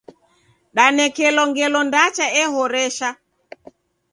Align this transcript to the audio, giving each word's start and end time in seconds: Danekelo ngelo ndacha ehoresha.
Danekelo 0.75 1.43
ngelo 1.49 1.79
ndacha 1.87 2.25
ehoresha. 2.41 3.09